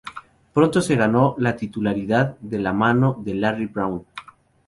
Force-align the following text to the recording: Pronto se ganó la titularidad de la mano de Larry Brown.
Pronto 0.53 0.81
se 0.81 0.95
ganó 0.95 1.35
la 1.37 1.55
titularidad 1.55 2.35
de 2.39 2.57
la 2.57 2.73
mano 2.73 3.21
de 3.23 3.35
Larry 3.35 3.67
Brown. 3.67 4.03